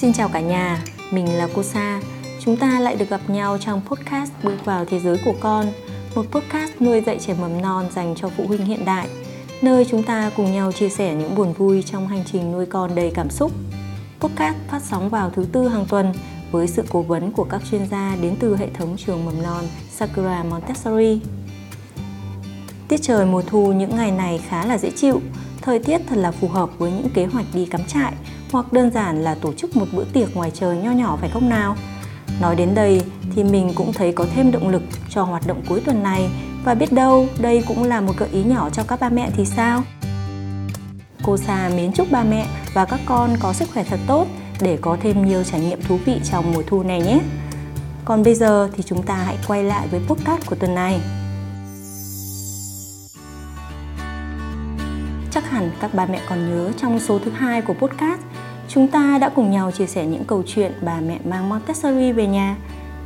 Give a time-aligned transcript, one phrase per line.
[0.00, 2.00] Xin chào cả nhà, mình là cô Sa.
[2.40, 5.66] Chúng ta lại được gặp nhau trong podcast Bước vào thế giới của con,
[6.14, 9.08] một podcast nuôi dạy trẻ mầm non dành cho phụ huynh hiện đại,
[9.62, 12.94] nơi chúng ta cùng nhau chia sẻ những buồn vui trong hành trình nuôi con
[12.94, 13.52] đầy cảm xúc.
[14.20, 16.12] Podcast phát sóng vào thứ tư hàng tuần
[16.50, 19.64] với sự cố vấn của các chuyên gia đến từ hệ thống trường mầm non
[19.90, 21.20] Sakura Montessori.
[22.88, 25.20] Tiết trời mùa thu những ngày này khá là dễ chịu,
[25.62, 28.12] thời tiết thật là phù hợp với những kế hoạch đi cắm trại
[28.52, 31.48] hoặc đơn giản là tổ chức một bữa tiệc ngoài trời nho nhỏ phải không
[31.48, 31.76] nào?
[32.40, 33.02] Nói đến đây
[33.34, 36.30] thì mình cũng thấy có thêm động lực cho hoạt động cuối tuần này
[36.64, 39.44] và biết đâu đây cũng là một gợi ý nhỏ cho các ba mẹ thì
[39.44, 39.82] sao?
[41.22, 44.26] Cô Sa mến chúc ba mẹ và các con có sức khỏe thật tốt
[44.60, 47.20] để có thêm nhiều trải nghiệm thú vị trong mùa thu này nhé.
[48.04, 51.00] Còn bây giờ thì chúng ta hãy quay lại với podcast của tuần này.
[55.30, 58.20] Chắc hẳn các ba mẹ còn nhớ trong số thứ hai của podcast
[58.68, 62.26] chúng ta đã cùng nhau chia sẻ những câu chuyện bà mẹ mang Montessori về
[62.26, 62.56] nhà.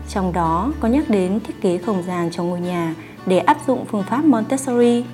[0.08, 2.94] Trong đó có nhắc đến thiết kế không gian trong ngôi nhà
[3.26, 5.04] để áp dụng phương pháp Montessori.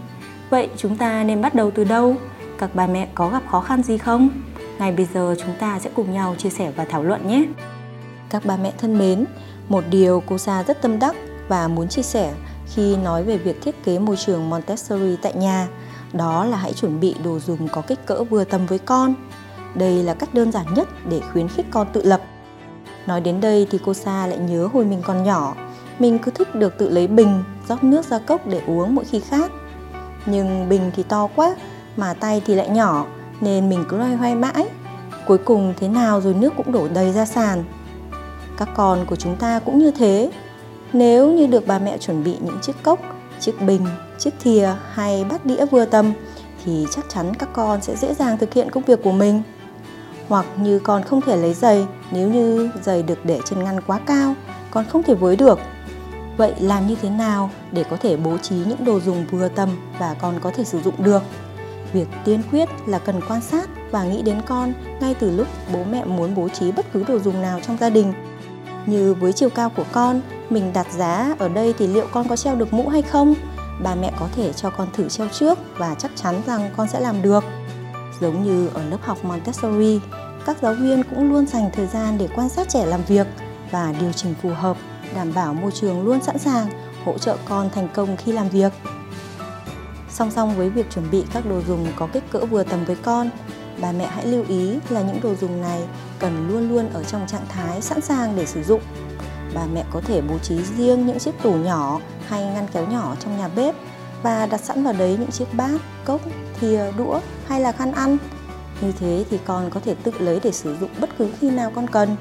[0.51, 2.17] Vậy chúng ta nên bắt đầu từ đâu?
[2.59, 4.29] Các bà mẹ có gặp khó khăn gì không?
[4.79, 7.45] Ngay bây giờ chúng ta sẽ cùng nhau chia sẻ và thảo luận nhé.
[8.29, 9.25] Các bà mẹ thân mến,
[9.69, 11.17] một điều cô Sa rất tâm đắc
[11.49, 12.35] và muốn chia sẻ
[12.75, 15.69] khi nói về việc thiết kế môi trường Montessori tại nhà,
[16.13, 19.15] đó là hãy chuẩn bị đồ dùng có kích cỡ vừa tầm với con
[19.79, 22.21] đây là cách đơn giản nhất để khuyến khích con tự lập.
[23.07, 25.55] Nói đến đây thì cô Sa lại nhớ hồi mình còn nhỏ,
[25.99, 29.21] mình cứ thích được tự lấy bình, rót nước ra cốc để uống mỗi khi
[29.21, 29.51] khát.
[30.27, 31.57] Nhưng bình thì to quá,
[31.97, 33.07] mà tay thì lại nhỏ,
[33.41, 34.69] nên mình cứ loay hoay mãi.
[35.27, 37.65] Cuối cùng thế nào rồi nước cũng đổ đầy ra sàn.
[38.57, 40.31] Các con của chúng ta cũng như thế.
[40.93, 43.01] Nếu như được bà mẹ chuẩn bị những chiếc cốc,
[43.41, 43.87] chiếc bình,
[44.19, 46.13] chiếc thìa hay bát đĩa vừa tầm
[46.65, 49.43] thì chắc chắn các con sẽ dễ dàng thực hiện công việc của mình
[50.29, 54.01] hoặc như con không thể lấy giày nếu như giày được để trên ngăn quá
[54.07, 54.35] cao,
[54.71, 55.59] con không thể với được.
[56.37, 59.69] Vậy làm như thế nào để có thể bố trí những đồ dùng vừa tầm
[59.99, 61.23] và con có thể sử dụng được?
[61.93, 65.85] Việc tiên quyết là cần quan sát và nghĩ đến con ngay từ lúc bố
[65.91, 68.13] mẹ muốn bố trí bất cứ đồ dùng nào trong gia đình.
[68.87, 72.37] Như với chiều cao của con, mình đặt giá ở đây thì liệu con có
[72.37, 73.35] treo được mũ hay không?
[73.83, 77.01] Bà mẹ có thể cho con thử treo trước và chắc chắn rằng con sẽ
[77.01, 77.45] làm được.
[78.21, 80.01] Giống như ở lớp học Montessori,
[80.47, 83.27] các giáo viên cũng luôn dành thời gian để quan sát trẻ làm việc
[83.71, 84.77] và điều chỉnh phù hợp,
[85.15, 86.69] đảm bảo môi trường luôn sẵn sàng
[87.05, 88.73] hỗ trợ con thành công khi làm việc.
[90.11, 92.97] Song song với việc chuẩn bị các đồ dùng có kích cỡ vừa tầm với
[92.97, 93.31] con,
[93.81, 95.81] bà mẹ hãy lưu ý là những đồ dùng này
[96.19, 98.81] cần luôn luôn ở trong trạng thái sẵn sàng để sử dụng.
[99.55, 103.17] Bà mẹ có thể bố trí riêng những chiếc tủ nhỏ hay ngăn kéo nhỏ
[103.21, 103.75] trong nhà bếp
[104.23, 106.21] và đặt sẵn vào đấy những chiếc bát, cốc,
[106.61, 108.17] thìa, đũa hay là khăn ăn.
[108.81, 111.73] Như thế thì con có thể tự lấy để sử dụng bất cứ khi nào
[111.75, 112.17] con cần.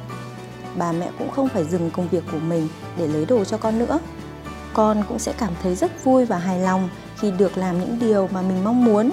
[0.76, 3.80] Bà mẹ cũng không phải dừng công việc của mình để lấy đồ cho con
[3.80, 4.00] nữa.
[4.74, 8.30] Con cũng sẽ cảm thấy rất vui và hài lòng khi được làm những điều
[8.32, 9.12] mà mình mong muốn.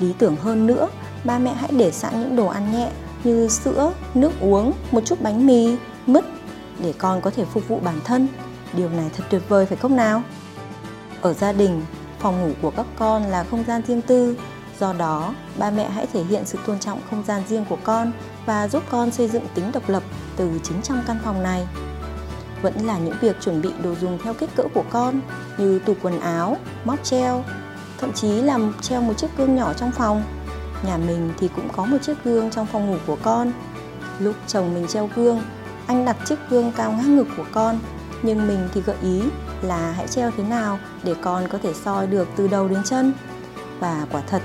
[0.00, 0.88] Lý tưởng hơn nữa,
[1.24, 2.90] ba mẹ hãy để sẵn những đồ ăn nhẹ
[3.24, 5.76] như sữa, nước uống, một chút bánh mì,
[6.06, 6.24] mứt
[6.82, 8.28] để con có thể phục vụ bản thân.
[8.72, 10.22] Điều này thật tuyệt vời phải không nào?
[11.20, 11.82] Ở gia đình,
[12.26, 14.36] phòng ngủ của các con là không gian riêng tư.
[14.80, 18.12] Do đó, ba mẹ hãy thể hiện sự tôn trọng không gian riêng của con
[18.46, 20.02] và giúp con xây dựng tính độc lập
[20.36, 21.66] từ chính trong căn phòng này.
[22.62, 25.20] Vẫn là những việc chuẩn bị đồ dùng theo kích cỡ của con,
[25.58, 27.44] như tủ quần áo móc treo,
[27.98, 30.22] thậm chí là treo một chiếc gương nhỏ trong phòng.
[30.86, 33.52] Nhà mình thì cũng có một chiếc gương trong phòng ngủ của con.
[34.18, 35.42] Lúc chồng mình treo gương,
[35.86, 37.78] anh đặt chiếc gương cao ngang ngực của con,
[38.22, 39.22] nhưng mình thì gợi ý
[39.62, 43.12] là hãy treo thế nào để con có thể soi được từ đầu đến chân.
[43.80, 44.42] Và quả thật,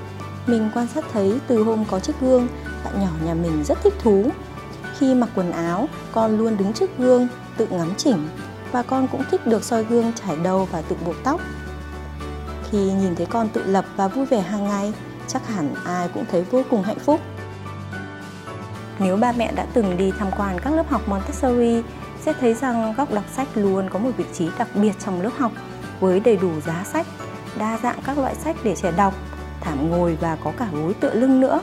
[0.48, 2.48] mình quan sát thấy từ hôm có chiếc gương,
[2.86, 4.30] bạn nhỏ nhà mình rất thích thú.
[4.98, 7.28] Khi mặc quần áo, con luôn đứng trước gương,
[7.58, 8.28] tự ngắm chỉnh,
[8.72, 11.42] và con cũng thích được soi gương trải đầu và tự buộc tóc.
[12.72, 14.94] Khi nhìn thấy con tự lập và vui vẻ hàng ngày,
[15.28, 17.20] chắc hẳn ai cũng thấy vô cùng hạnh phúc.
[19.00, 21.84] Nếu ba mẹ đã từng đi tham quan các lớp học Montessori
[22.22, 25.32] sẽ thấy rằng góc đọc sách luôn có một vị trí đặc biệt trong lớp
[25.38, 25.52] học
[26.00, 27.08] với đầy đủ giá sách,
[27.60, 29.14] đa dạng các loại sách để trẻ đọc,
[29.62, 31.62] thảm ngồi và có cả gối tựa lưng nữa.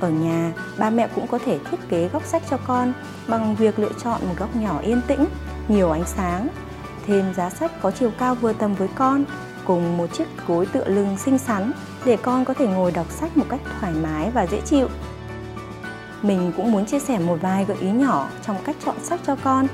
[0.00, 2.92] Ở nhà, ba mẹ cũng có thể thiết kế góc sách cho con
[3.28, 5.24] bằng việc lựa chọn một góc nhỏ yên tĩnh,
[5.68, 6.48] nhiều ánh sáng,
[7.06, 9.24] thêm giá sách có chiều cao vừa tầm với con,
[9.64, 11.72] cùng một chiếc gối tựa lưng xinh xắn
[12.04, 14.88] để con có thể ngồi đọc sách một cách thoải mái và dễ chịu.
[16.22, 19.36] Mình cũng muốn chia sẻ một vài gợi ý nhỏ trong cách chọn sách cho
[19.44, 19.66] con.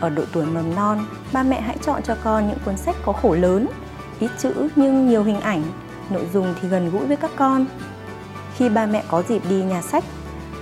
[0.00, 3.12] Ở độ tuổi mầm non, ba mẹ hãy chọn cho con những cuốn sách có
[3.12, 3.66] khổ lớn,
[4.20, 5.62] ít chữ nhưng nhiều hình ảnh,
[6.10, 7.66] nội dung thì gần gũi với các con.
[8.56, 10.04] Khi ba mẹ có dịp đi nhà sách,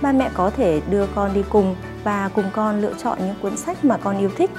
[0.01, 3.57] ba mẹ có thể đưa con đi cùng và cùng con lựa chọn những cuốn
[3.57, 4.51] sách mà con yêu thích.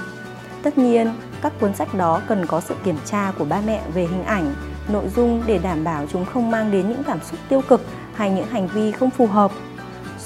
[0.63, 1.13] Tất nhiên,
[1.43, 4.55] các cuốn sách đó cần có sự kiểm tra của ba mẹ về hình ảnh,
[4.89, 8.31] nội dung để đảm bảo chúng không mang đến những cảm xúc tiêu cực hay
[8.31, 9.53] những hành vi không phù hợp.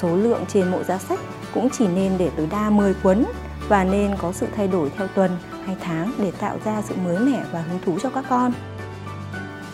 [0.03, 1.21] Số lượng trên mỗi giá sách
[1.55, 3.25] cũng chỉ nên để tối đa 10 cuốn
[3.69, 5.31] và nên có sự thay đổi theo tuần
[5.67, 8.53] hay tháng để tạo ra sự mới mẻ và hứng thú cho các con.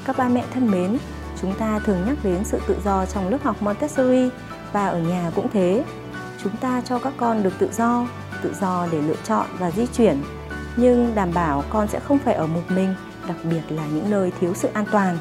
[0.05, 0.99] Các ba mẹ thân mến,
[1.41, 4.31] chúng ta thường nhắc đến sự tự do trong lớp học Montessori
[4.73, 5.85] và ở nhà cũng thế.
[6.43, 8.07] Chúng ta cho các con được tự do,
[8.43, 10.23] tự do để lựa chọn và di chuyển,
[10.77, 12.95] nhưng đảm bảo con sẽ không phải ở một mình,
[13.29, 15.19] đặc biệt là những nơi thiếu sự an toàn.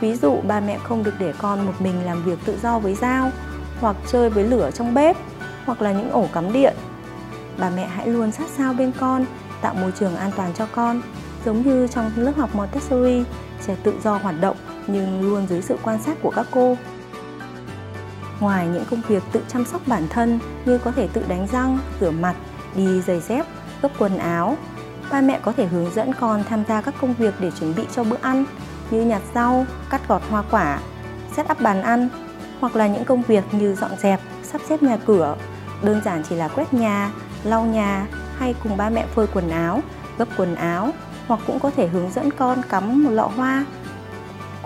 [0.00, 2.94] Ví dụ ba mẹ không được để con một mình làm việc tự do với
[2.94, 3.30] dao
[3.80, 5.16] hoặc chơi với lửa trong bếp
[5.66, 6.74] hoặc là những ổ cắm điện.
[7.58, 9.24] Bà mẹ hãy luôn sát sao bên con,
[9.60, 11.02] tạo môi trường an toàn cho con,
[11.44, 13.24] giống như trong lớp học Montessori,
[13.66, 16.76] trẻ tự do hoạt động nhưng luôn dưới sự quan sát của các cô.
[18.40, 21.78] Ngoài những công việc tự chăm sóc bản thân như có thể tự đánh răng,
[22.00, 22.34] rửa mặt,
[22.74, 23.46] đi giày dép,
[23.82, 24.56] gấp quần áo,
[25.10, 27.82] ba mẹ có thể hướng dẫn con tham gia các công việc để chuẩn bị
[27.96, 28.44] cho bữa ăn
[28.90, 30.78] như nhặt rau, cắt gọt hoa quả,
[31.36, 32.08] set up bàn ăn
[32.60, 35.36] hoặc là những công việc như dọn dẹp, sắp xếp nhà cửa,
[35.82, 37.10] đơn giản chỉ là quét nhà,
[37.44, 38.06] lau nhà
[38.38, 39.80] hay cùng ba mẹ phơi quần áo,
[40.18, 40.92] gấp quần áo
[41.26, 43.64] hoặc cũng có thể hướng dẫn con cắm một lọ hoa.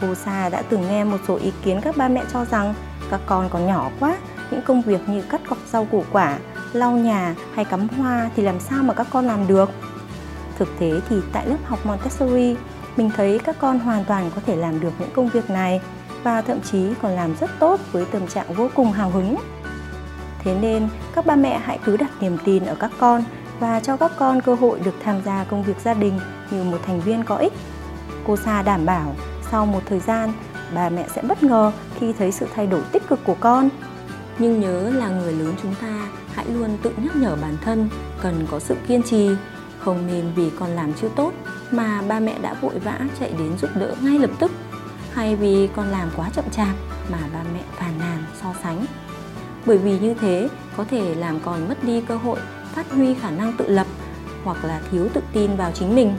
[0.01, 2.75] Cô Sa đã từng nghe một số ý kiến các ba mẹ cho rằng
[3.11, 4.17] các con còn nhỏ quá,
[4.51, 6.39] những công việc như cắt gọt rau củ quả,
[6.73, 9.71] lau nhà hay cắm hoa thì làm sao mà các con làm được.
[10.59, 12.57] Thực tế thì tại lớp học Montessori,
[12.97, 15.81] mình thấy các con hoàn toàn có thể làm được những công việc này
[16.23, 19.37] và thậm chí còn làm rất tốt với tâm trạng vô cùng hào hứng.
[20.39, 23.25] Thế nên các ba mẹ hãy cứ đặt niềm tin ở các con
[23.61, 26.21] và cho các con cơ hội được tham gia công việc gia đình
[26.51, 27.53] như một thành viên có ích.
[28.27, 29.15] Cô Sa đảm bảo
[29.51, 30.33] sau một thời gian,
[30.75, 33.69] bà mẹ sẽ bất ngờ khi thấy sự thay đổi tích cực của con.
[34.39, 37.89] Nhưng nhớ là người lớn chúng ta hãy luôn tự nhắc nhở bản thân
[38.23, 39.31] cần có sự kiên trì,
[39.79, 41.33] không nên vì con làm chưa tốt
[41.71, 44.53] mà ba mẹ đã vội vã chạy đến giúp đỡ ngay lập tức
[45.15, 46.75] hay vì con làm quá chậm chạp
[47.11, 48.87] mà ba mẹ phàn nàn, so sánh.
[49.67, 52.39] Bởi vì như thế, có thể làm con mất đi cơ hội
[52.75, 53.87] phát huy khả năng tự lập
[54.45, 56.15] hoặc là thiếu tự tin vào chính mình.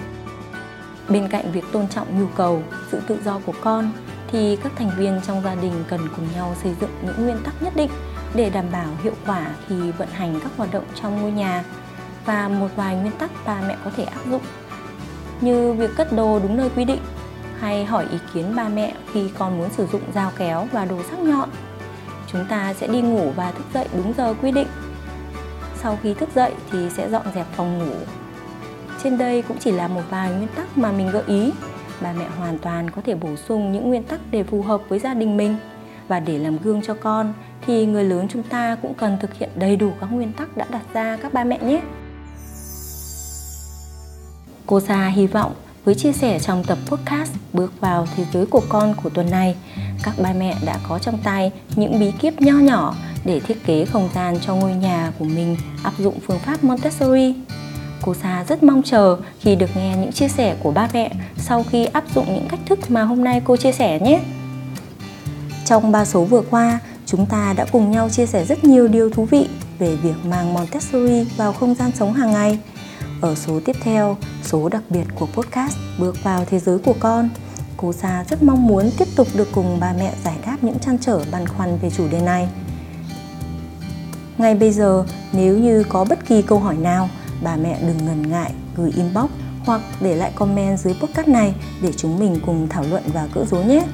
[1.10, 3.92] Bên cạnh việc tôn trọng nhu cầu, sự tự do của con,
[4.32, 7.64] thì các thành viên trong gia đình cần cùng nhau xây dựng những nguyên tắc
[7.64, 7.90] nhất định
[8.36, 11.64] để đảm bảo hiệu quả khi vận hành các hoạt động trong ngôi nhà
[12.26, 14.42] và một vài nguyên tắc ba mẹ có thể áp dụng.
[15.42, 17.02] Như việc cất đồ đúng nơi quy định
[17.64, 21.04] hay hỏi ý kiến ba mẹ khi con muốn sử dụng dao kéo và đồ
[21.10, 21.50] sắc nhọn.
[22.32, 24.68] Chúng ta sẽ đi ngủ và thức dậy đúng giờ quy định.
[25.82, 27.96] Sau khi thức dậy thì sẽ dọn dẹp phòng ngủ.
[29.04, 31.52] Trên đây cũng chỉ là một vài nguyên tắc mà mình gợi ý.
[32.02, 35.00] Bà mẹ hoàn toàn có thể bổ sung những nguyên tắc để phù hợp với
[35.00, 35.58] gia đình mình.
[36.08, 37.34] Và để làm gương cho con
[37.66, 40.66] thì người lớn chúng ta cũng cần thực hiện đầy đủ các nguyên tắc đã
[40.70, 41.82] đặt ra các ba mẹ nhé.
[44.66, 45.54] Cô Sa hy vọng
[45.86, 49.56] với chia sẻ trong tập podcast Bước vào thế giới của con của tuần này,
[50.04, 52.96] các ba mẹ đã có trong tay những bí kíp nho nhỏ
[53.26, 57.36] để thiết kế không gian cho ngôi nhà của mình áp dụng phương pháp Montessori.
[58.02, 61.64] Cô Sa rất mong chờ khi được nghe những chia sẻ của ba mẹ sau
[61.64, 64.22] khi áp dụng những cách thức mà hôm nay cô chia sẻ nhé.
[65.66, 69.10] Trong ba số vừa qua, chúng ta đã cùng nhau chia sẻ rất nhiều điều
[69.10, 69.48] thú vị
[69.80, 72.60] về việc mang Montessori vào không gian sống hàng ngày–
[73.24, 77.30] ở số tiếp theo, số đặc biệt của podcast Bước vào thế giới của con,
[77.78, 80.98] cô Sa rất mong muốn tiếp tục được cùng ba mẹ giải đáp những trăn
[80.98, 82.48] trở băn khoăn về chủ đề này.
[84.38, 87.10] Ngay bây giờ, nếu như có bất kỳ câu hỏi nào,
[87.44, 89.30] bà mẹ đừng ngần ngại gửi inbox
[89.66, 93.46] hoặc để lại comment dưới podcast này để chúng mình cùng thảo luận và cỡ
[93.46, 93.86] rối nhé.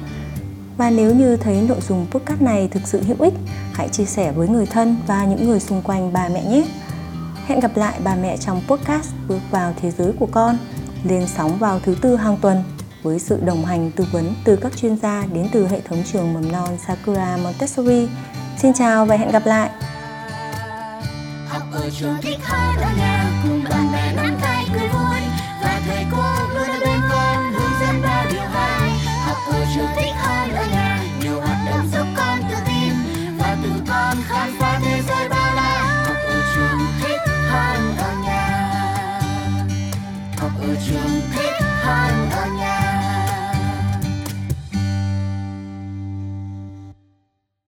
[0.76, 3.34] Và nếu như thấy nội dung podcast này thực sự hữu ích,
[3.72, 6.64] hãy chia sẻ với người thân và những người xung quanh bà mẹ nhé.
[7.50, 10.58] Hẹn gặp lại bà mẹ trong podcast Bước vào thế giới của con,
[11.04, 12.64] lên sóng vào thứ tư hàng tuần
[13.02, 16.34] với sự đồng hành tư vấn từ các chuyên gia đến từ hệ thống trường
[16.34, 18.08] mầm non Sakura Montessori.
[18.58, 19.70] Xin chào và hẹn gặp lại.
[21.48, 25.20] Học ở trường thích hơn ở nhà, cùng bạn bè nắm tay cười vui
[25.62, 28.90] và thầy cô luôn ở bên con, hướng dẫn bao điều hay.
[29.26, 30.14] Học ở trường thích